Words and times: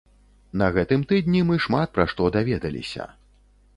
На 0.61 0.69
гэтым 0.77 1.03
тыдні 1.11 1.43
мы 1.49 1.59
шмат 1.67 1.93
пра 1.99 2.07
што 2.15 2.31
даведаліся. 2.37 3.07